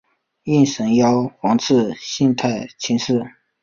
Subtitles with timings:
[0.45, 3.33] 应神天皇赐姓太秦氏。